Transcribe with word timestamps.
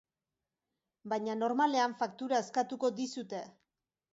Baina 1.13 1.35
normalean 1.41 1.95
faktura 2.01 2.41
eskatuko 2.47 2.93
dizute. 3.03 3.47